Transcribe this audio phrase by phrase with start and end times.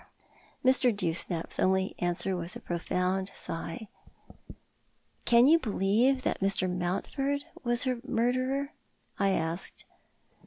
[0.65, 0.91] Mr.
[0.91, 3.87] Dewsnap's only answer was a profound sigh."
[5.25, 6.67] Can you believe that Mr.
[6.67, 8.73] Mountford was her murderer?"
[9.19, 9.85] I asked.